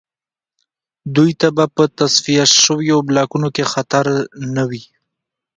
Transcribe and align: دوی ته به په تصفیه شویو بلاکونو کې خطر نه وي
دوی 1.15 1.31
ته 1.39 1.47
به 1.55 1.65
په 1.75 1.83
تصفیه 1.97 2.45
شویو 2.61 2.97
بلاکونو 3.07 3.47
کې 3.55 3.63
خطر 3.73 4.05
نه 4.55 4.63
وي 4.69 4.83